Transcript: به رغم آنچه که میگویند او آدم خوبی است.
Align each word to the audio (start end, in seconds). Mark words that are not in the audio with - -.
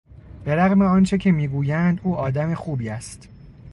به 0.45 0.55
رغم 0.55 0.81
آنچه 0.81 1.17
که 1.17 1.31
میگویند 1.31 2.01
او 2.03 2.15
آدم 2.15 2.53
خوبی 2.55 2.89
است. 2.89 3.29